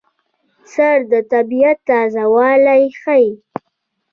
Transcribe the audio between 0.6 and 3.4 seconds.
رس د طبیعت تازهوالی ښيي